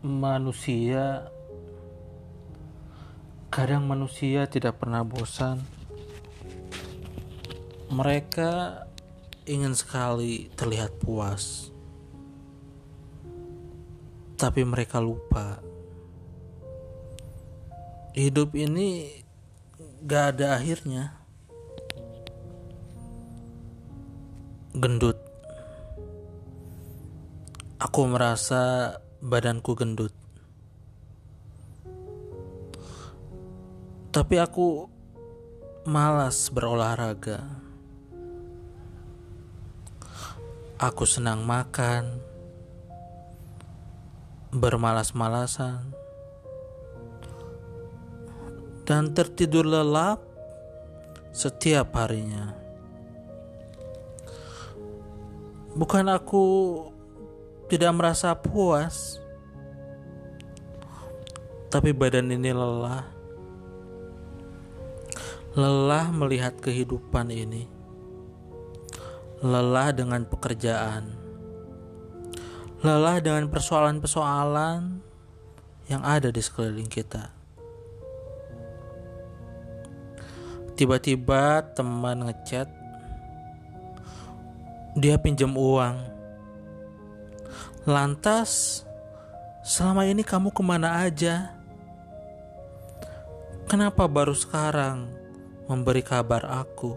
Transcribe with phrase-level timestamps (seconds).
[0.00, 1.28] manusia
[3.50, 5.60] kadang manusia tidak pernah bosan.
[7.90, 8.86] Mereka
[9.50, 11.70] ingin sekali terlihat puas
[14.40, 15.60] tapi mereka lupa.
[18.16, 19.20] Hidup ini
[20.00, 21.12] gak ada akhirnya.
[24.72, 25.20] Gendut.
[27.76, 30.16] Aku merasa badanku gendut.
[34.10, 34.88] Tapi aku
[35.86, 37.44] malas berolahraga.
[40.80, 42.24] Aku senang makan,
[44.50, 45.92] bermalas-malasan,
[48.88, 50.24] dan tertidur lelap
[51.36, 52.56] setiap harinya.
[55.76, 56.44] Bukan aku
[57.70, 59.22] tidak merasa puas,
[61.70, 63.06] tapi badan ini lelah.
[65.54, 67.70] Lelah melihat kehidupan ini,
[69.38, 71.14] lelah dengan pekerjaan,
[72.82, 74.98] lelah dengan persoalan-persoalan
[75.86, 77.30] yang ada di sekeliling kita.
[80.74, 82.66] Tiba-tiba teman ngechat,
[84.98, 86.09] dia pinjam uang
[87.88, 88.84] Lantas,
[89.64, 91.56] selama ini kamu ke mana aja?
[93.64, 95.08] Kenapa baru sekarang
[95.64, 96.92] memberi kabar aku?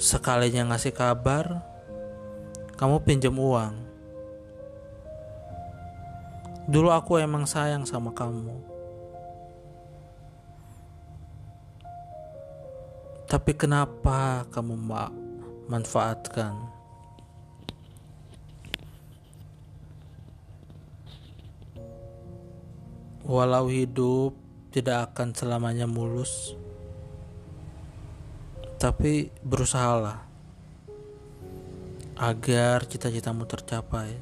[0.00, 1.60] Sekalinya ngasih kabar,
[2.80, 3.76] kamu pinjam uang.
[6.64, 8.56] Dulu aku emang sayang sama kamu.
[13.28, 14.80] Tapi kenapa kamu
[15.68, 16.56] manfaatkan?
[23.24, 24.36] Walau hidup
[24.68, 26.52] tidak akan selamanya mulus,
[28.76, 30.28] tapi berusahalah
[32.20, 34.12] agar cita-citamu tercapai.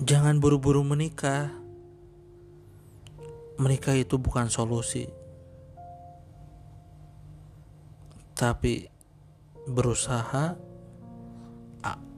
[0.00, 1.52] Jangan buru-buru menikah.
[3.60, 5.12] Menikah itu bukan solusi,
[8.32, 8.88] tapi
[9.68, 10.56] berusaha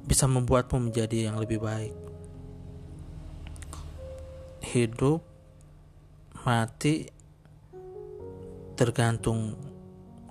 [0.06, 2.04] bisa membuatmu menjadi yang lebih baik
[4.64, 5.20] hidup
[6.40, 7.12] mati
[8.80, 9.52] tergantung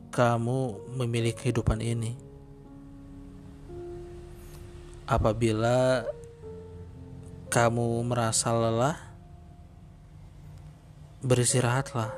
[0.10, 2.18] kamu memilih kehidupan ini.
[5.06, 6.06] Apabila
[7.54, 8.98] kamu merasa lelah,
[11.22, 12.14] beristirahatlah.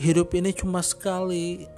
[0.00, 1.68] Hidup ini cuma sekali.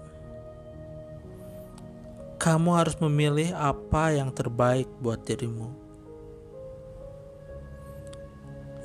[2.37, 5.86] Kamu harus memilih apa yang terbaik buat dirimu.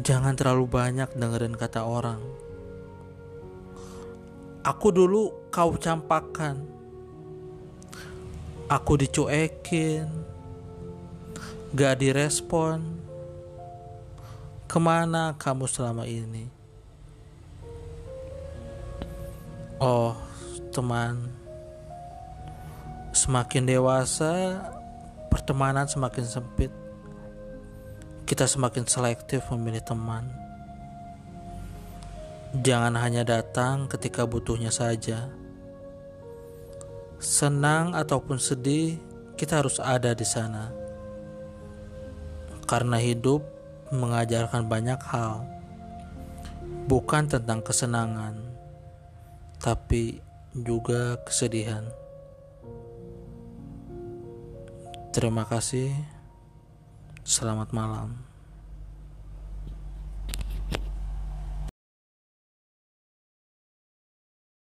[0.01, 2.17] Jangan terlalu banyak dengerin kata orang.
[4.65, 6.57] Aku dulu kau campakan.
[8.65, 10.09] Aku dicuekin.
[11.77, 12.81] Gak direspon.
[14.65, 16.49] Ke mana kamu selama ini?
[19.77, 20.17] Oh,
[20.73, 21.29] teman.
[23.13, 24.65] Semakin dewasa,
[25.29, 26.73] pertemanan semakin sempit
[28.31, 30.23] kita semakin selektif memilih teman.
[32.55, 35.27] Jangan hanya datang ketika butuhnya saja.
[37.19, 38.95] Senang ataupun sedih,
[39.35, 40.71] kita harus ada di sana.
[42.63, 43.43] Karena hidup
[43.91, 45.43] mengajarkan banyak hal,
[46.87, 48.39] bukan tentang kesenangan,
[49.59, 50.23] tapi
[50.55, 51.83] juga kesedihan.
[55.11, 56.10] Terima kasih.
[57.31, 58.30] Selamat malam.